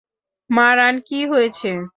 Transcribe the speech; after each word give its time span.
মারান, 0.49 0.95
কী 1.07 1.19
হয়েছে? 1.25 1.71